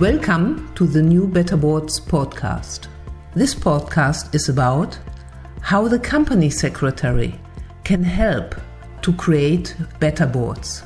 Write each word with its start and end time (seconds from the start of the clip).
Welcome 0.00 0.72
to 0.76 0.86
the 0.86 1.02
New 1.02 1.26
Better 1.26 1.58
Boards 1.58 2.00
podcast. 2.00 2.86
This 3.34 3.54
podcast 3.54 4.34
is 4.34 4.48
about 4.48 4.98
how 5.60 5.88
the 5.88 5.98
company 5.98 6.48
secretary 6.48 7.38
can 7.84 8.02
help 8.02 8.54
to 9.02 9.12
create 9.12 9.76
better 9.98 10.24
boards. 10.24 10.84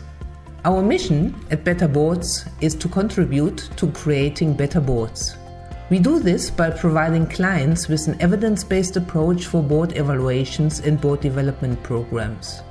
Our 0.65 0.83
mission 0.83 1.33
at 1.53 1.63
Better 1.63 1.87
Boards 1.87 2.45
is 2.61 2.75
to 2.75 2.89
contribute 2.89 3.71
to 3.77 3.87
creating 3.93 4.55
better 4.55 4.81
boards. 4.81 5.37
We 5.91 6.01
do 6.01 6.19
this 6.19 6.51
by 6.51 6.71
providing 6.71 7.29
clients 7.29 7.87
with 7.87 8.09
an 8.09 8.21
evidence 8.21 8.65
based 8.65 8.97
approach 8.97 9.47
for 9.47 9.63
board 9.63 9.97
evaluations 9.97 10.81
and 10.81 11.01
board 11.01 11.21
development 11.21 11.81
programs. 11.85 12.63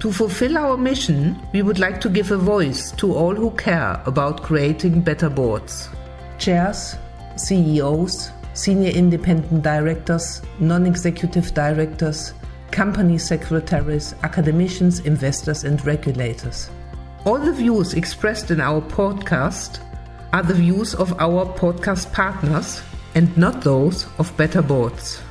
To 0.00 0.12
fulfill 0.12 0.58
our 0.58 0.76
mission, 0.76 1.40
we 1.52 1.62
would 1.62 1.78
like 1.78 2.00
to 2.02 2.10
give 2.10 2.30
a 2.30 2.36
voice 2.36 2.92
to 2.92 3.14
all 3.14 3.34
who 3.34 3.50
care 3.52 4.00
about 4.04 4.42
creating 4.42 5.00
better 5.00 5.30
boards. 5.30 5.88
Chairs, 6.38 6.96
CEOs, 7.36 8.30
senior 8.52 8.90
independent 8.90 9.62
directors, 9.62 10.42
non 10.60 10.84
executive 10.84 11.54
directors, 11.54 12.34
company 12.70 13.16
secretaries, 13.16 14.14
academicians, 14.22 15.00
investors, 15.00 15.64
and 15.64 15.84
regulators. 15.86 16.68
All 17.24 17.38
the 17.38 17.52
views 17.52 17.94
expressed 17.94 18.50
in 18.50 18.60
our 18.60 18.82
podcast 18.82 19.80
are 20.34 20.42
the 20.42 20.54
views 20.54 20.94
of 20.94 21.18
our 21.18 21.46
podcast 21.54 22.12
partners 22.12 22.82
and 23.14 23.34
not 23.38 23.62
those 23.62 24.06
of 24.18 24.36
Better 24.36 24.60
Boards. 24.60 25.22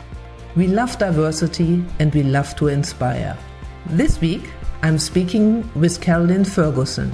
We 0.56 0.68
love 0.68 0.98
diversity 0.98 1.86
and 2.00 2.14
we 2.16 2.24
love 2.24 2.56
to 2.56 2.70
inspire. 2.70 3.38
This 3.88 4.20
week, 4.20 4.50
I'm 4.86 5.00
speaking 5.00 5.68
with 5.74 6.00
Carolyn 6.00 6.46
Ferguson. 6.46 7.12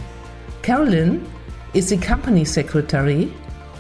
Carolyn 0.62 1.26
is 1.74 1.90
the 1.90 1.96
company 1.96 2.44
secretary 2.44 3.34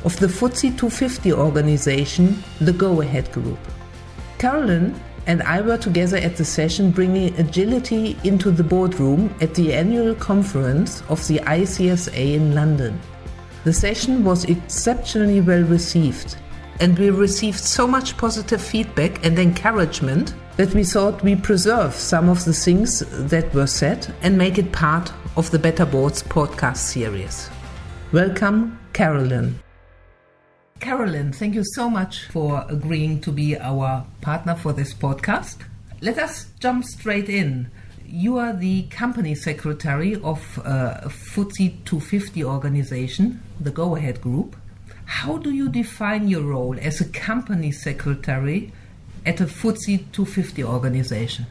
of 0.05 0.17
the 0.17 0.27
FTSE 0.27 0.77
250 0.77 1.33
organization, 1.33 2.41
the 2.61 2.71
Go 2.71 3.01
Ahead 3.01 3.29
Group. 3.33 3.59
Carolyn 4.37 4.97
and 5.27 5.43
I 5.43 5.59
were 5.59 5.77
together 5.77 6.15
at 6.15 6.37
the 6.37 6.45
session 6.45 6.91
bringing 6.91 7.37
agility 7.37 8.17
into 8.23 8.49
the 8.49 8.63
boardroom 8.63 9.35
at 9.41 9.55
the 9.55 9.73
annual 9.73 10.15
conference 10.15 11.03
of 11.09 11.27
the 11.27 11.39
ICSA 11.39 12.35
in 12.35 12.55
London. 12.55 12.97
The 13.65 13.73
session 13.73 14.23
was 14.23 14.45
exceptionally 14.45 15.41
well 15.41 15.63
received, 15.63 16.37
and 16.81 16.97
we 16.97 17.11
received 17.11 17.59
so 17.59 17.85
much 17.85 18.17
positive 18.17 18.59
feedback 18.59 19.23
and 19.23 19.37
encouragement 19.37 20.33
that 20.57 20.73
we 20.73 20.83
thought 20.83 21.21
we 21.21 21.35
preserve 21.35 21.93
some 21.93 22.27
of 22.27 22.43
the 22.43 22.53
things 22.53 23.03
that 23.29 23.53
were 23.53 23.67
said 23.67 24.11
and 24.23 24.35
make 24.35 24.57
it 24.57 24.71
part 24.71 25.13
of 25.37 25.51
the 25.51 25.59
Better 25.59 25.85
Boards 25.85 26.23
podcast 26.23 26.77
series. 26.77 27.51
Welcome, 28.11 28.79
Carolyn. 28.93 29.59
Carolyn, 30.79 31.31
thank 31.31 31.53
you 31.53 31.63
so 31.63 31.87
much 31.87 32.25
for 32.29 32.65
agreeing 32.67 33.21
to 33.21 33.31
be 33.31 33.55
our 33.59 34.03
partner 34.21 34.55
for 34.55 34.73
this 34.73 34.91
podcast. 34.91 35.57
Let 36.01 36.17
us 36.17 36.47
jump 36.59 36.83
straight 36.83 37.29
in. 37.29 37.69
You 38.07 38.39
are 38.39 38.53
the 38.53 38.83
company 38.87 39.35
secretary 39.35 40.15
of 40.15 40.57
a 40.65 41.03
FTSE 41.05 41.85
250 41.85 42.43
organization, 42.43 43.43
the 43.59 43.69
Go 43.69 43.95
Ahead 43.95 44.19
Group. 44.19 44.55
How 45.11 45.37
do 45.37 45.51
you 45.51 45.69
define 45.69 46.29
your 46.29 46.41
role 46.41 46.79
as 46.79 46.99
a 46.99 47.05
company 47.05 47.71
secretary 47.71 48.71
at 49.23 49.39
a 49.39 49.45
FTSE 49.45 50.11
250 50.11 50.63
organization? 50.63 51.45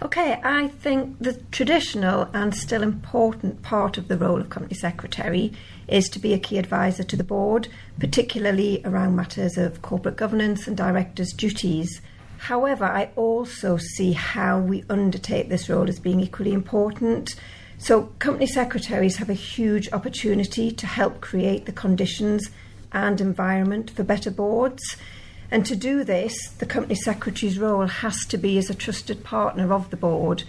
Okay, 0.00 0.40
I 0.42 0.68
think 0.68 1.18
the 1.18 1.34
traditional 1.50 2.28
and 2.32 2.54
still 2.54 2.82
important 2.82 3.60
part 3.60 3.98
of 3.98 4.08
the 4.08 4.16
role 4.16 4.40
of 4.40 4.48
company 4.48 4.76
secretary 4.76 5.52
is 5.88 6.08
to 6.08 6.18
be 6.18 6.32
a 6.32 6.38
key 6.38 6.56
advisor 6.56 7.02
to 7.02 7.16
the 7.16 7.24
board, 7.24 7.68
particularly 7.98 8.80
around 8.84 9.14
matters 9.14 9.58
of 9.58 9.82
corporate 9.82 10.16
governance 10.16 10.66
and 10.66 10.74
directors' 10.74 11.34
duties. 11.34 12.00
However, 12.38 12.86
I 12.86 13.10
also 13.14 13.76
see 13.76 14.12
how 14.12 14.58
we 14.60 14.84
undertake 14.88 15.50
this 15.50 15.68
role 15.68 15.88
as 15.88 15.98
being 15.98 16.20
equally 16.20 16.54
important. 16.54 17.34
So, 17.78 18.04
company 18.20 18.46
secretaries 18.46 19.16
have 19.16 19.28
a 19.28 19.34
huge 19.34 19.92
opportunity 19.92 20.70
to 20.70 20.86
help 20.86 21.20
create 21.20 21.66
the 21.66 21.72
conditions 21.72 22.48
and 22.96 23.20
environment 23.20 23.90
for 23.90 24.02
better 24.02 24.30
boards. 24.30 24.96
And 25.50 25.64
to 25.66 25.76
do 25.76 26.02
this, 26.02 26.48
the 26.58 26.66
company 26.66 26.94
secretary's 26.94 27.58
role 27.58 27.86
has 27.86 28.24
to 28.26 28.38
be 28.38 28.56
as 28.56 28.70
a 28.70 28.74
trusted 28.74 29.22
partner 29.22 29.72
of 29.72 29.90
the 29.90 29.98
board, 29.98 30.44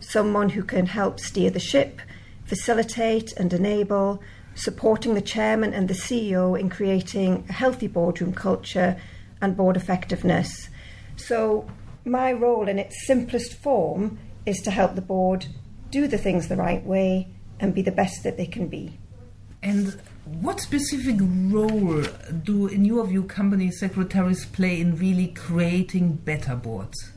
someone 0.00 0.50
who 0.50 0.62
can 0.62 0.86
help 0.86 1.18
steer 1.18 1.50
the 1.50 1.58
ship, 1.58 2.00
facilitate 2.44 3.32
and 3.32 3.52
enable, 3.52 4.22
supporting 4.54 5.14
the 5.14 5.20
chairman 5.20 5.74
and 5.74 5.88
the 5.88 5.94
CEO 5.94 6.58
in 6.58 6.70
creating 6.70 7.44
a 7.48 7.52
healthy 7.52 7.88
boardroom 7.88 8.32
culture 8.32 8.96
and 9.42 9.56
board 9.56 9.76
effectiveness. 9.76 10.68
So, 11.16 11.68
my 12.04 12.32
role 12.32 12.68
in 12.68 12.78
its 12.78 13.06
simplest 13.06 13.54
form 13.54 14.18
is 14.46 14.58
to 14.62 14.70
help 14.70 14.94
the 14.94 15.02
board 15.02 15.46
do 15.90 16.06
the 16.06 16.16
things 16.16 16.46
the 16.46 16.56
right 16.56 16.84
way 16.84 17.28
and 17.58 17.74
be 17.74 17.82
the 17.82 17.90
best 17.90 18.22
that 18.22 18.36
they 18.36 18.46
can 18.46 18.68
be. 18.68 18.98
And 19.62 20.00
what 20.40 20.60
specific 20.60 21.16
role 21.20 22.02
do, 22.44 22.66
in 22.66 22.84
your 22.84 23.06
view, 23.06 23.24
company 23.24 23.70
secretaries 23.70 24.44
play 24.46 24.80
in 24.80 24.96
really 24.96 25.28
creating 25.28 26.12
better 26.12 26.54
boards? 26.54 27.12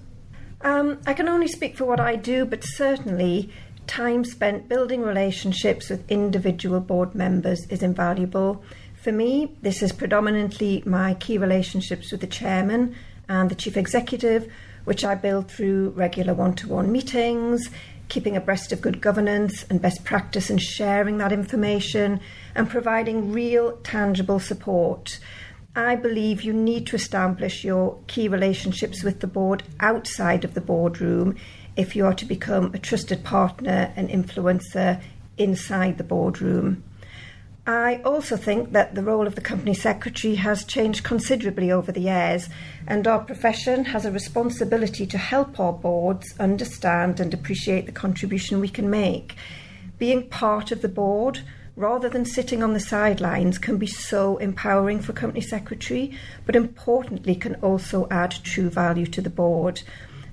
Um, 0.62 1.00
I 1.06 1.14
can 1.14 1.28
only 1.28 1.48
speak 1.48 1.78
for 1.78 1.86
what 1.86 2.00
I 2.00 2.16
do, 2.16 2.46
but 2.46 2.64
certainly 2.64 3.52
time 3.88 4.24
spent 4.24 4.70
building 4.70 5.02
relationships 5.02 5.90
with 5.90 6.10
individual 6.10 6.80
board 6.80 7.14
members 7.14 7.68
is 7.68 7.84
invaluable. 7.84 8.64
For 9.02 9.12
me, 9.12 9.58
this 9.62 9.82
is 9.82 9.92
predominantly 9.92 10.84
my 10.86 11.16
key 11.16 11.38
relationships 11.38 12.12
with 12.12 12.22
the 12.22 12.28
chairman 12.28 12.96
and 13.28 13.50
the 13.50 13.56
chief 13.56 13.76
executive, 13.76 14.52
which 14.86 15.04
I 15.04 15.16
build 15.16 15.50
through 15.50 15.90
regular 15.90 16.34
one 16.34 16.54
to 16.56 16.68
one 16.68 16.92
meetings, 16.92 17.70
keeping 18.12 18.36
abreast 18.36 18.74
of 18.74 18.82
good 18.82 19.00
governance 19.00 19.64
and 19.70 19.82
best 19.82 20.04
practice 20.04 20.50
and 20.50 20.62
sharing 20.62 21.18
that 21.18 21.32
information 21.32 22.20
and 22.54 22.70
providing 22.70 23.32
real 23.32 23.78
tangible 23.84 24.38
support. 24.38 25.18
I 25.78 25.96
believe 25.96 26.42
you 26.42 26.52
need 26.52 26.88
to 26.88 26.98
establish 26.98 27.64
your 27.64 27.98
key 28.08 28.28
relationships 28.28 29.02
with 29.02 29.22
the 29.22 29.28
board 29.28 29.64
outside 29.80 30.44
of 30.44 30.56
the 30.56 30.60
boardroom 30.60 31.38
if 31.78 31.96
you 31.96 32.06
are 32.06 32.14
to 32.16 32.26
become 32.26 32.74
a 32.74 32.80
trusted 32.80 33.24
partner 33.24 33.94
and 33.96 34.10
influencer 34.10 35.02
inside 35.38 35.98
the 35.98 36.04
boardroom. 36.04 36.84
I 37.68 38.02
also 38.04 38.38
think 38.38 38.72
that 38.72 38.96
the 38.96 39.04
role 39.04 39.28
of 39.28 39.36
the 39.36 39.42
company 39.42 39.76
secretary 39.76 40.34
has 40.36 40.66
changed 40.66 41.04
considerably 41.04 41.72
over 41.72 41.92
the 41.92 42.02
years, 42.02 42.50
and 42.88 43.06
our 43.06 43.20
profession 43.20 43.86
has 43.86 44.04
a 44.04 44.12
responsibility 44.12 45.06
to 45.06 45.18
help 45.20 45.60
our 45.60 45.72
boards 45.72 46.34
understand 46.40 47.20
and 47.20 47.32
appreciate 47.34 47.86
the 47.86 47.92
contribution 47.92 48.60
we 48.60 48.68
can 48.68 48.90
make. 48.90 49.36
Being 50.00 50.28
part 50.28 50.72
of 50.72 50.82
the 50.82 50.90
board, 50.90 51.42
rather 51.76 52.10
than 52.10 52.26
sitting 52.26 52.64
on 52.64 52.74
the 52.74 52.80
sidelines, 52.80 53.60
can 53.60 53.78
be 53.78 53.86
so 53.86 54.38
empowering 54.38 55.00
for 55.00 55.14
company 55.14 55.42
secretary, 55.42 56.18
but 56.48 56.56
importantly, 56.56 57.36
can 57.36 57.56
also 57.56 58.08
add 58.10 58.32
true 58.44 58.72
value 58.72 59.06
to 59.06 59.22
the 59.22 59.30
board. 59.30 59.84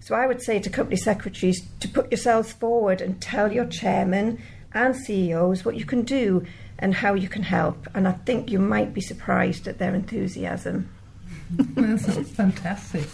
So 0.00 0.14
I 0.14 0.26
would 0.26 0.40
say 0.40 0.60
to 0.60 0.70
company 0.70 0.96
secretaries 0.96 1.62
to 1.80 1.88
put 1.88 2.10
yourselves 2.10 2.54
forward 2.54 3.02
and 3.02 3.20
tell 3.20 3.52
your 3.52 3.66
chairman 3.66 4.42
and 4.72 4.96
CEOs 4.96 5.66
what 5.66 5.76
you 5.76 5.84
can 5.84 6.02
do 6.02 6.46
and 6.78 6.94
how 6.94 7.14
you 7.14 7.28
can 7.28 7.42
help. 7.42 7.88
And 7.94 8.06
I 8.06 8.12
think 8.12 8.50
you 8.50 8.58
might 8.58 8.94
be 8.94 9.00
surprised 9.00 9.66
at 9.66 9.78
their 9.78 9.94
enthusiasm. 9.94 10.88
That's 11.50 12.30
fantastic. 12.30 13.08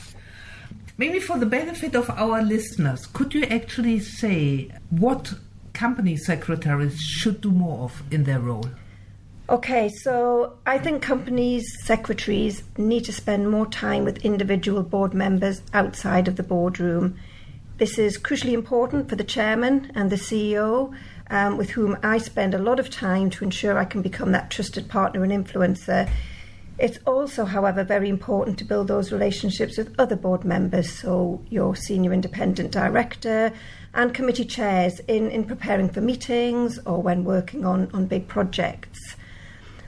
Maybe 0.97 1.19
for 1.19 1.39
the 1.39 1.47
benefit 1.47 1.97
of 1.97 2.09
our 2.11 2.41
listeners, 2.43 3.07
could 3.07 3.35
you 3.35 3.43
actually 3.45 3.99
say 3.99 4.71
what 4.91 5.35
company 5.73 6.17
secretaries 6.17 7.01
should 7.01 7.41
do 7.41 7.51
more 7.51 7.85
of 7.85 8.03
in 8.13 8.25
their 8.25 8.39
role? 8.39 8.69
Okay, 9.49 9.91
so 9.91 10.57
I 10.65 10.79
think 10.79 11.03
companies' 11.03 11.67
secretaries 11.83 12.63
need 12.79 13.05
to 13.05 13.13
spend 13.13 13.51
more 13.51 13.67
time 13.67 14.05
with 14.05 14.25
individual 14.25 14.83
board 14.83 15.13
members 15.13 15.61
outside 15.75 16.29
of 16.29 16.37
the 16.37 16.43
boardroom. 16.43 17.19
This 17.77 17.99
is 17.99 18.17
crucially 18.17 18.53
important 18.53 19.11
for 19.11 19.17
the 19.17 19.25
chairman 19.25 19.93
and 19.95 20.09
the 20.09 20.17
CEO 20.17 20.95
um, 21.31 21.57
with 21.57 21.71
whom 21.71 21.97
I 22.03 22.19
spend 22.19 22.55
a 22.55 22.59
lot 22.59 22.79
of 22.79 22.91
time 22.91 23.31
to 23.31 23.45
ensure 23.45 23.79
I 23.79 23.85
can 23.85 24.03
become 24.03 24.33
that 24.33 24.51
trusted 24.51 24.89
partner 24.89 25.25
and 25.25 25.33
influencer. 25.33 26.11
It's 26.79 26.99
also, 27.07 27.45
however, 27.45 27.85
very 27.85 28.09
important 28.09 28.59
to 28.59 28.65
build 28.65 28.89
those 28.89 29.13
relationships 29.13 29.79
with 29.79 29.95
other 29.99 30.17
board 30.17 30.45
members, 30.45 30.91
so 30.91 31.41
your 31.49 31.77
senior 31.77 32.13
independent 32.13 32.73
director 32.73 33.53
and 33.95 34.13
committee 34.13 34.45
chairs 34.45 34.99
in, 35.07 35.31
in 35.31 35.45
preparing 35.45 35.89
for 35.89 36.01
meetings 36.01 36.81
or 36.85 37.01
when 37.01 37.25
working 37.25 37.65
on, 37.65 37.89
on 37.95 38.07
big 38.07 38.27
projects. 38.27 39.15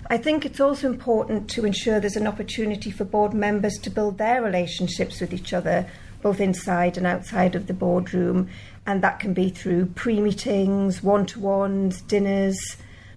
I 0.08 0.16
think 0.18 0.46
it's 0.46 0.60
also 0.60 0.86
important 0.86 1.50
to 1.50 1.64
ensure 1.64 1.98
there's 1.98 2.14
an 2.14 2.28
opportunity 2.28 2.92
for 2.92 3.04
board 3.04 3.34
members 3.34 3.76
to 3.78 3.90
build 3.90 4.18
their 4.18 4.40
relationships 4.40 5.20
with 5.20 5.34
each 5.34 5.52
other, 5.52 5.90
both 6.22 6.40
inside 6.40 6.96
and 6.96 7.06
outside 7.06 7.54
of 7.54 7.66
the 7.66 7.74
boardroom, 7.74 8.48
and 8.86 9.02
that 9.02 9.20
can 9.20 9.34
be 9.34 9.50
through 9.50 9.86
pre 9.86 10.20
meetings, 10.20 11.02
one 11.02 11.26
to 11.26 11.40
ones, 11.40 12.00
dinners. 12.02 12.58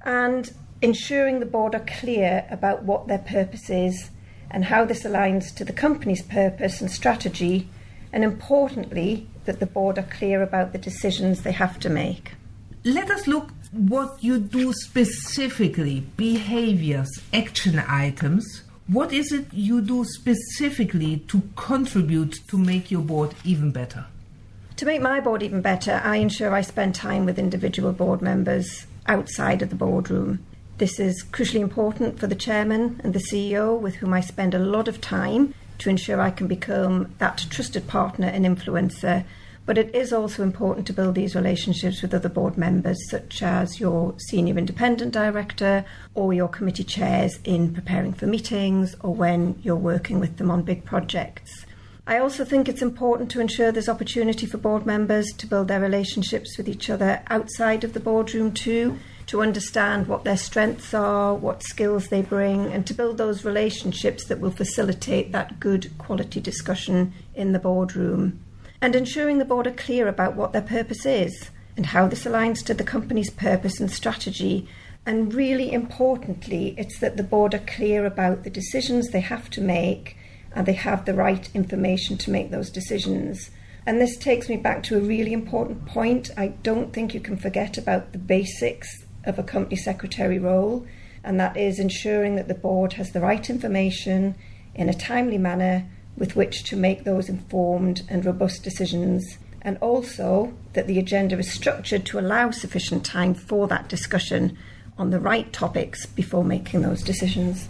And 0.03 0.51
ensuring 0.81 1.39
the 1.39 1.45
board 1.45 1.75
are 1.75 1.85
clear 1.85 2.45
about 2.49 2.83
what 2.83 3.07
their 3.07 3.19
purpose 3.19 3.69
is 3.69 4.09
and 4.51 4.65
how 4.65 4.85
this 4.85 5.03
aligns 5.03 5.53
to 5.55 5.65
the 5.65 5.73
company's 5.73 6.23
purpose 6.23 6.81
and 6.81 6.89
strategy, 6.89 7.69
and 8.11 8.23
importantly, 8.23 9.27
that 9.45 9.59
the 9.59 9.65
board 9.65 9.97
are 9.97 10.03
clear 10.03 10.41
about 10.41 10.71
the 10.71 10.77
decisions 10.77 11.41
they 11.41 11.51
have 11.51 11.79
to 11.79 11.89
make. 11.89 12.31
Let 12.83 13.11
us 13.11 13.27
look 13.27 13.51
what 13.71 14.23
you 14.23 14.39
do 14.39 14.73
specifically, 14.73 16.01
behaviors, 16.17 17.09
action 17.33 17.77
items. 17.87 18.63
What 18.91 19.13
is 19.13 19.31
it 19.31 19.53
you 19.53 19.81
do 19.81 20.03
specifically 20.03 21.17
to 21.27 21.43
contribute 21.55 22.39
to 22.47 22.57
make 22.57 22.89
your 22.89 23.03
board 23.03 23.35
even 23.43 23.69
better? 23.69 24.07
To 24.77 24.85
make 24.87 24.99
my 24.99 25.19
board 25.19 25.43
even 25.43 25.61
better, 25.61 26.01
I 26.03 26.15
ensure 26.15 26.55
I 26.55 26.61
spend 26.61 26.95
time 26.95 27.23
with 27.23 27.37
individual 27.37 27.91
board 27.91 28.23
members 28.23 28.87
outside 29.05 29.61
of 29.61 29.69
the 29.69 29.75
boardroom. 29.75 30.43
This 30.79 30.99
is 30.99 31.23
crucially 31.23 31.59
important 31.59 32.19
for 32.19 32.25
the 32.25 32.33
chairman 32.33 32.99
and 33.03 33.13
the 33.13 33.19
CEO, 33.19 33.79
with 33.79 33.93
whom 33.97 34.11
I 34.11 34.21
spend 34.21 34.55
a 34.55 34.59
lot 34.59 34.87
of 34.87 35.01
time 35.01 35.53
to 35.77 35.91
ensure 35.91 36.19
I 36.19 36.31
can 36.31 36.47
become 36.47 37.13
that 37.19 37.45
trusted 37.51 37.87
partner 37.87 38.25
and 38.25 38.43
influencer. 38.43 39.23
But 39.69 39.77
it 39.77 39.93
is 39.93 40.11
also 40.11 40.41
important 40.41 40.87
to 40.87 40.93
build 40.93 41.13
these 41.13 41.35
relationships 41.35 42.01
with 42.01 42.11
other 42.11 42.27
board 42.27 42.57
members, 42.57 42.97
such 43.07 43.43
as 43.43 43.79
your 43.79 44.15
senior 44.17 44.57
independent 44.57 45.13
director 45.13 45.85
or 46.15 46.33
your 46.33 46.47
committee 46.47 46.83
chairs 46.83 47.37
in 47.43 47.75
preparing 47.75 48.13
for 48.13 48.25
meetings 48.25 48.95
or 49.01 49.13
when 49.13 49.59
you're 49.61 49.75
working 49.75 50.19
with 50.19 50.37
them 50.37 50.49
on 50.49 50.63
big 50.63 50.85
projects. 50.85 51.67
I 52.07 52.17
also 52.17 52.43
think 52.43 52.67
it's 52.67 52.81
important 52.81 53.29
to 53.29 53.39
ensure 53.39 53.71
there's 53.71 53.87
opportunity 53.87 54.47
for 54.47 54.57
board 54.57 54.87
members 54.87 55.27
to 55.37 55.45
build 55.45 55.67
their 55.67 55.79
relationships 55.79 56.57
with 56.57 56.67
each 56.67 56.89
other 56.89 57.21
outside 57.27 57.83
of 57.83 57.93
the 57.93 57.99
boardroom 57.99 58.55
too, 58.55 58.97
to 59.27 59.43
understand 59.43 60.07
what 60.07 60.23
their 60.23 60.35
strengths 60.35 60.95
are, 60.95 61.35
what 61.35 61.61
skills 61.61 62.07
they 62.07 62.23
bring, 62.23 62.73
and 62.73 62.87
to 62.87 62.95
build 62.95 63.19
those 63.19 63.45
relationships 63.45 64.25
that 64.29 64.39
will 64.39 64.49
facilitate 64.49 65.31
that 65.31 65.59
good 65.59 65.95
quality 65.99 66.39
discussion 66.39 67.13
in 67.35 67.51
the 67.51 67.59
boardroom. 67.59 68.39
And 68.81 68.95
ensuring 68.95 69.37
the 69.37 69.45
board 69.45 69.67
are 69.67 69.71
clear 69.71 70.07
about 70.07 70.35
what 70.35 70.53
their 70.53 70.61
purpose 70.61 71.05
is 71.05 71.51
and 71.75 71.87
how 71.87 72.07
this 72.07 72.25
aligns 72.25 72.63
to 72.65 72.73
the 72.73 72.83
company's 72.83 73.29
purpose 73.29 73.79
and 73.79 73.91
strategy. 73.91 74.67
And 75.05 75.33
really 75.33 75.71
importantly, 75.71 76.75
it's 76.77 76.99
that 76.99 77.17
the 77.17 77.23
board 77.23 77.53
are 77.53 77.59
clear 77.59 78.05
about 78.05 78.43
the 78.43 78.49
decisions 78.49 79.09
they 79.09 79.21
have 79.21 79.49
to 79.51 79.61
make 79.61 80.15
and 80.53 80.65
they 80.65 80.73
have 80.73 81.05
the 81.05 81.13
right 81.13 81.49
information 81.53 82.17
to 82.17 82.31
make 82.31 82.51
those 82.51 82.69
decisions. 82.69 83.51
And 83.85 83.99
this 83.99 84.17
takes 84.17 84.49
me 84.49 84.57
back 84.57 84.83
to 84.83 84.97
a 84.97 85.01
really 85.01 85.33
important 85.33 85.85
point. 85.85 86.31
I 86.37 86.47
don't 86.47 86.93
think 86.93 87.13
you 87.13 87.19
can 87.19 87.37
forget 87.37 87.77
about 87.77 88.11
the 88.11 88.17
basics 88.17 89.05
of 89.25 89.39
a 89.39 89.43
company 89.43 89.75
secretary 89.75 90.39
role, 90.39 90.85
and 91.23 91.39
that 91.39 91.57
is 91.57 91.79
ensuring 91.79 92.35
that 92.35 92.47
the 92.47 92.53
board 92.53 92.93
has 92.93 93.11
the 93.11 93.21
right 93.21 93.49
information 93.49 94.35
in 94.75 94.89
a 94.89 94.93
timely 94.93 95.37
manner 95.37 95.89
with 96.17 96.35
which 96.35 96.63
to 96.65 96.75
make 96.75 97.03
those 97.03 97.29
informed 97.29 98.03
and 98.09 98.25
robust 98.25 98.63
decisions, 98.63 99.37
and 99.61 99.77
also 99.79 100.53
that 100.73 100.87
the 100.87 100.99
agenda 100.99 101.37
is 101.37 101.51
structured 101.51 102.05
to 102.05 102.19
allow 102.19 102.51
sufficient 102.51 103.05
time 103.05 103.33
for 103.33 103.67
that 103.67 103.89
discussion 103.89 104.57
on 104.97 105.09
the 105.09 105.19
right 105.19 105.51
topics 105.53 106.05
before 106.05 106.43
making 106.43 106.81
those 106.81 107.01
decisions. 107.01 107.69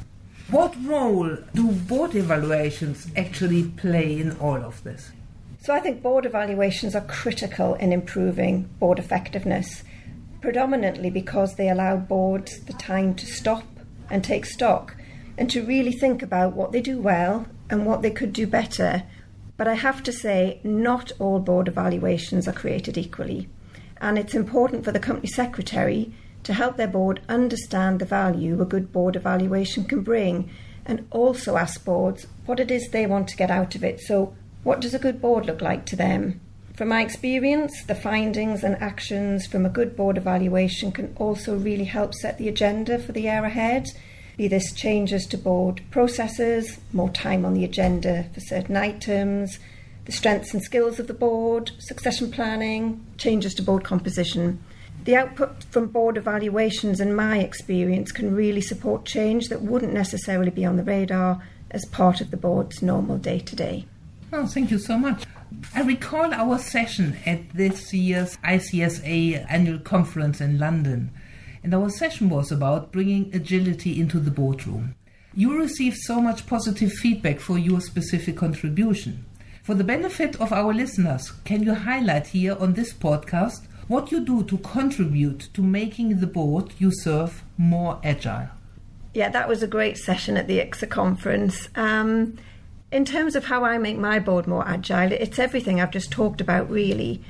What 0.50 0.76
role 0.84 1.38
do 1.54 1.72
board 1.72 2.16
evaluations 2.16 3.08
actually 3.16 3.66
play 3.70 4.20
in 4.20 4.36
all 4.38 4.58
of 4.58 4.84
this? 4.84 5.12
So, 5.62 5.74
I 5.74 5.80
think 5.80 6.02
board 6.02 6.26
evaluations 6.26 6.96
are 6.96 7.02
critical 7.02 7.76
in 7.76 7.94
improving 7.94 8.64
board 8.80 8.98
effectiveness, 8.98 9.84
predominantly 10.42 11.10
because 11.10 11.56
they 11.56 11.70
allow 11.70 11.98
boards 11.98 12.62
the 12.62 12.74
time 12.74 13.14
to 13.16 13.26
stop 13.26 13.66
and 14.10 14.24
take 14.24 14.46
stock 14.46 14.96
and 15.38 15.50
to 15.52 15.66
really 15.66 15.92
think 15.92 16.24
about 16.24 16.54
what 16.54 16.72
they 16.72 16.82
do 16.82 17.00
well 17.00 17.46
and 17.70 17.86
what 17.86 18.02
they 18.02 18.12
could 18.12 18.34
do 18.34 18.48
better. 18.48 19.04
But 19.58 19.68
I 19.68 19.76
have 19.76 20.04
to 20.04 20.12
say, 20.12 20.60
not 20.64 21.12
all 21.20 21.40
board 21.40 21.68
evaluations 21.68 22.48
are 22.48 22.54
created 22.54 22.98
equally. 22.98 23.50
And 24.02 24.18
it's 24.18 24.34
important 24.34 24.86
for 24.86 24.92
the 24.92 25.00
company 25.00 25.28
secretary 25.28 26.14
to 26.44 26.54
help 26.54 26.78
their 26.78 26.88
board 26.88 27.22
understand 27.28 28.00
the 28.00 28.06
value 28.06 28.62
a 28.62 28.66
good 28.66 28.92
board 28.92 29.16
evaluation 29.16 29.84
can 29.84 30.02
bring 30.02 30.50
and 30.86 31.06
also 31.12 31.58
ask 31.58 31.84
boards 31.84 32.26
what 32.46 32.60
it 32.60 32.72
is 32.72 32.90
they 32.90 33.06
want 33.06 33.28
to 33.28 33.38
get 33.38 33.52
out 33.52 33.76
of 33.76 33.84
it. 33.84 34.00
So, 34.00 34.34
what 34.64 34.82
does 34.82 34.94
a 34.94 35.00
good 35.00 35.22
board 35.22 35.46
look 35.46 35.62
like 35.62 35.86
to 35.88 35.96
them? 35.96 36.42
From 36.76 36.88
my 36.88 37.02
experience, 37.02 37.84
the 37.84 37.96
findings 37.96 38.64
and 38.64 38.82
actions 38.82 39.46
from 39.46 39.66
a 39.66 39.70
good 39.70 39.96
board 39.96 40.18
evaluation 40.18 40.92
can 40.92 41.14
also 41.18 41.58
really 41.58 41.84
help 41.84 42.14
set 42.14 42.38
the 42.38 42.48
agenda 42.48 42.98
for 42.98 43.12
the 43.12 43.24
year 43.24 43.44
ahead. 43.44 43.90
Be 44.40 44.48
this 44.48 44.72
changes 44.72 45.28
to 45.28 45.38
board 45.38 45.82
processes, 45.92 46.80
more 46.94 47.10
time 47.10 47.44
on 47.44 47.54
the 47.54 47.66
agenda 47.66 48.30
for 48.34 48.40
certain 48.40 48.78
items, 48.78 49.60
the 50.06 50.14
strengths 50.14 50.54
and 50.54 50.64
skills 50.64 50.98
of 50.98 51.08
the 51.08 51.14
board, 51.14 51.72
succession 51.78 52.32
planning, 52.32 53.06
changes 53.18 53.54
to 53.56 53.62
board 53.62 53.84
composition. 53.84 54.64
The 55.04 55.18
output 55.18 55.66
from 55.66 55.88
board 55.88 56.16
evaluations, 56.16 57.02
in 57.02 57.14
my 57.14 57.40
experience, 57.40 58.14
can 58.14 58.34
really 58.34 58.62
support 58.62 59.04
change 59.04 59.50
that 59.50 59.62
wouldn't 59.62 59.92
necessarily 59.92 60.52
be 60.52 60.64
on 60.64 60.78
the 60.78 60.86
radar 60.86 61.44
as 61.72 61.84
part 61.84 62.22
of 62.22 62.32
the 62.32 62.38
board's 62.38 62.82
normal 62.82 63.18
day 63.18 63.40
to 63.40 63.56
day. 63.58 63.88
Oh, 64.32 64.46
thank 64.46 64.72
you 64.72 64.80
so 64.80 64.98
much. 64.98 65.26
I 65.76 65.82
recall 65.82 66.34
our 66.34 66.60
session 66.60 67.18
at 67.26 67.50
this 67.54 67.94
year's 67.94 68.38
ICSA 68.38 69.46
annual 69.50 69.80
conference 69.80 70.40
in 70.40 70.58
London, 70.58 71.12
and 71.64 71.74
our 71.74 71.90
session 71.90 72.30
was 72.30 72.52
about 72.52 72.92
bringing 72.92 73.34
agility 73.34 74.00
into 74.00 74.20
the 74.20 74.32
boardroom. 74.32 74.96
You 75.34 75.58
received 75.58 75.98
so 75.98 76.20
much 76.20 76.48
positive 76.48 76.92
feedback 76.92 77.40
for 77.40 77.58
your 77.58 77.82
specific 77.82 78.38
contribution. 78.38 79.26
For 79.64 79.76
the 79.76 79.84
benefit 79.84 80.40
of 80.42 80.52
our 80.52 80.74
listeners, 80.74 81.32
can 81.46 81.64
you 81.64 81.76
highlight 81.76 82.28
here 82.28 82.56
on 82.60 82.74
this 82.74 82.92
podcast 82.94 83.68
what 83.90 84.12
you 84.12 84.20
do 84.20 84.44
to 84.44 84.58
contribute 84.60 85.50
to 85.52 85.64
making 85.64 86.20
the 86.20 86.28
board 86.28 86.72
you 86.78 86.92
serve 86.94 87.44
more 87.58 88.00
agile. 88.04 88.48
Yeah, 89.16 89.30
that 89.30 89.50
was 89.50 89.64
a 89.64 89.68
great 89.68 89.98
session 89.98 90.38
at 90.38 90.48
the 90.48 90.60
ICSA 90.60 90.90
conference. 90.90 91.68
Um, 91.76 92.38
in 92.92 93.04
terms 93.04 93.36
of 93.36 93.46
how 93.46 93.66
I 93.66 93.80
make 93.80 93.98
my 93.98 94.20
board 94.20 94.46
more 94.46 94.66
agile, 94.68 95.12
it's 95.12 95.40
everything 95.40 95.82
I've 95.82 95.90
just 95.90 96.12
talked 96.12 96.40
about, 96.40 96.70
really. 96.70 97.24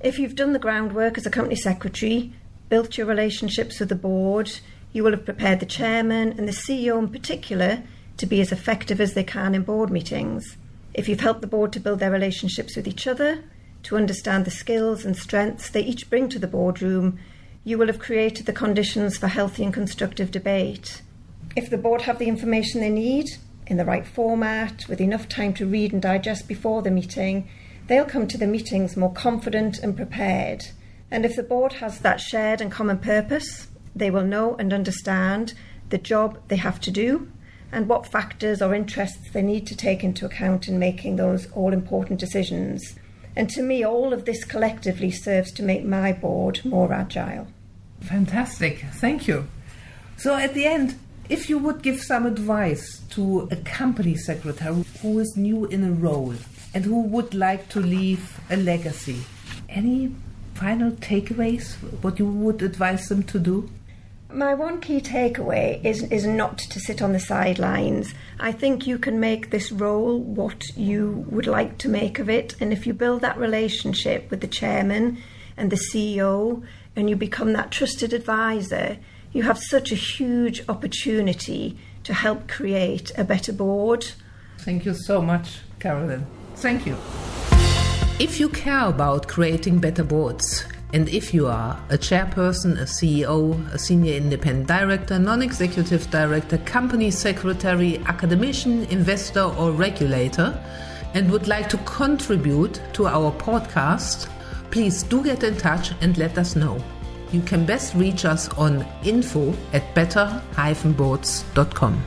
If 0.00 0.18
you've 0.18 0.34
done 0.34 0.54
the 0.54 0.58
groundwork 0.58 1.18
as 1.18 1.26
a 1.26 1.30
company 1.30 1.54
secretary, 1.54 2.32
built 2.68 2.98
your 2.98 3.06
relationships 3.06 3.78
with 3.78 3.88
the 3.88 3.94
board, 3.94 4.50
you 4.92 5.04
will 5.04 5.12
have 5.12 5.24
prepared 5.24 5.60
the 5.60 5.66
chairman 5.66 6.32
and 6.38 6.48
the 6.48 6.52
CEO 6.52 6.98
in 6.98 7.08
particular 7.08 7.82
to 8.16 8.26
be 8.26 8.40
as 8.40 8.52
effective 8.52 9.00
as 9.00 9.14
they 9.14 9.24
can 9.24 9.54
in 9.54 9.62
board 9.62 9.90
meetings. 9.90 10.56
If 10.94 11.08
you've 11.08 11.20
helped 11.20 11.42
the 11.42 11.46
board 11.46 11.72
to 11.74 11.80
build 11.80 12.00
their 12.00 12.10
relationships 12.10 12.76
with 12.76 12.88
each 12.88 13.06
other, 13.06 13.44
to 13.82 13.96
understand 13.96 14.44
the 14.44 14.50
skills 14.50 15.04
and 15.04 15.16
strengths 15.16 15.70
they 15.70 15.82
each 15.82 16.10
bring 16.10 16.28
to 16.30 16.38
the 16.38 16.46
boardroom, 16.48 17.18
you 17.62 17.78
will 17.78 17.86
have 17.88 17.98
created 17.98 18.46
the 18.46 18.52
conditions 18.52 19.18
for 19.18 19.28
healthy 19.28 19.64
and 19.64 19.74
constructive 19.74 20.30
debate. 20.30 21.02
If 21.54 21.70
the 21.70 21.78
board 21.78 22.02
have 22.02 22.18
the 22.18 22.28
information 22.28 22.80
they 22.80 22.90
need 22.90 23.26
in 23.66 23.76
the 23.76 23.84
right 23.84 24.06
format, 24.06 24.88
with 24.88 25.00
enough 25.00 25.28
time 25.28 25.52
to 25.54 25.66
read 25.66 25.92
and 25.92 26.00
digest 26.00 26.48
before 26.48 26.82
the 26.82 26.90
meeting, 26.90 27.48
they'll 27.86 28.04
come 28.04 28.26
to 28.28 28.38
the 28.38 28.46
meetings 28.46 28.96
more 28.96 29.12
confident 29.12 29.78
and 29.78 29.96
prepared. 29.96 30.62
And 31.10 31.24
if 31.24 31.36
the 31.36 31.42
board 31.42 31.74
has 31.74 32.00
that 32.00 32.20
shared 32.20 32.60
and 32.60 32.70
common 32.70 32.98
purpose, 32.98 33.68
they 33.94 34.10
will 34.10 34.24
know 34.24 34.56
and 34.56 34.72
understand 34.72 35.54
the 35.88 35.98
job 35.98 36.38
they 36.48 36.56
have 36.56 36.80
to 36.80 36.90
do 36.90 37.30
and 37.72 37.88
what 37.88 38.06
factors 38.06 38.62
or 38.62 38.74
interests 38.74 39.30
they 39.32 39.42
need 39.42 39.66
to 39.66 39.76
take 39.76 40.02
into 40.02 40.26
account 40.26 40.68
in 40.68 40.78
making 40.78 41.16
those 41.16 41.50
all 41.52 41.72
important 41.72 42.18
decisions. 42.20 42.96
And 43.34 43.50
to 43.50 43.62
me, 43.62 43.84
all 43.84 44.12
of 44.12 44.24
this 44.24 44.44
collectively 44.44 45.10
serves 45.10 45.52
to 45.52 45.62
make 45.62 45.84
my 45.84 46.12
board 46.12 46.64
more 46.64 46.92
agile. 46.92 47.48
Fantastic. 48.00 48.84
Thank 48.94 49.28
you. 49.28 49.46
So, 50.16 50.34
at 50.36 50.54
the 50.54 50.64
end, 50.64 50.98
if 51.28 51.50
you 51.50 51.58
would 51.58 51.82
give 51.82 52.00
some 52.00 52.24
advice 52.24 53.02
to 53.10 53.48
a 53.50 53.56
company 53.56 54.16
secretary 54.16 54.84
who 55.02 55.18
is 55.18 55.36
new 55.36 55.66
in 55.66 55.84
a 55.84 55.92
role 55.92 56.34
and 56.72 56.84
who 56.84 57.02
would 57.02 57.34
like 57.34 57.68
to 57.70 57.80
leave 57.80 58.40
a 58.48 58.56
legacy, 58.56 59.24
any 59.68 60.14
final 60.56 60.90
takeaways? 60.92 61.74
What 62.02 62.18
you 62.18 62.26
would 62.26 62.62
advise 62.62 63.08
them 63.08 63.22
to 63.24 63.38
do? 63.38 63.70
My 64.32 64.54
one 64.54 64.80
key 64.80 65.00
takeaway 65.00 65.84
is, 65.84 66.02
is 66.04 66.26
not 66.26 66.58
to 66.58 66.80
sit 66.80 67.00
on 67.00 67.12
the 67.12 67.20
sidelines. 67.20 68.12
I 68.40 68.52
think 68.52 68.86
you 68.86 68.98
can 68.98 69.20
make 69.20 69.50
this 69.50 69.70
role 69.70 70.18
what 70.18 70.64
you 70.76 71.24
would 71.30 71.46
like 71.46 71.78
to 71.78 71.88
make 71.88 72.18
of 72.18 72.28
it. 72.28 72.56
And 72.60 72.72
if 72.72 72.86
you 72.86 72.92
build 72.92 73.20
that 73.20 73.38
relationship 73.38 74.30
with 74.30 74.40
the 74.40 74.48
chairman 74.48 75.18
and 75.56 75.70
the 75.70 75.80
CEO 75.92 76.62
and 76.96 77.08
you 77.08 77.16
become 77.16 77.52
that 77.52 77.70
trusted 77.70 78.12
advisor, 78.12 78.98
you 79.32 79.42
have 79.42 79.58
such 79.58 79.92
a 79.92 79.96
huge 79.96 80.62
opportunity 80.68 81.78
to 82.04 82.14
help 82.14 82.48
create 82.48 83.12
a 83.16 83.24
better 83.24 83.52
board. 83.52 84.06
Thank 84.58 84.84
you 84.84 84.94
so 84.94 85.20
much, 85.22 85.60
Carolyn. 85.78 86.26
Thank 86.56 86.86
you. 86.86 86.96
If 88.18 88.40
you 88.40 88.48
care 88.48 88.86
about 88.86 89.28
creating 89.28 89.78
better 89.78 90.02
boards, 90.02 90.64
And 90.92 91.08
if 91.08 91.34
you 91.34 91.48
are 91.48 91.76
a 91.90 91.98
chairperson, 91.98 92.78
a 92.80 92.86
CEO, 92.86 93.58
a 93.72 93.78
senior 93.78 94.14
independent 94.14 94.68
director, 94.68 95.18
non 95.18 95.42
executive 95.42 96.08
director, 96.10 96.58
company 96.58 97.10
secretary, 97.10 97.98
academician, 98.06 98.84
investor, 98.84 99.52
or 99.58 99.72
regulator, 99.72 100.56
and 101.14 101.28
would 101.30 101.48
like 101.48 101.68
to 101.70 101.78
contribute 101.78 102.80
to 102.94 103.08
our 103.08 103.32
podcast, 103.32 104.28
please 104.70 105.02
do 105.02 105.24
get 105.24 105.42
in 105.42 105.56
touch 105.56 105.90
and 106.00 106.16
let 106.16 106.38
us 106.38 106.54
know. 106.56 106.78
You 107.32 107.42
can 107.42 107.66
best 107.66 107.94
reach 107.94 108.24
us 108.24 108.48
on 108.50 108.86
info 109.04 109.52
at 109.72 109.92
better-boards.com. 109.94 112.04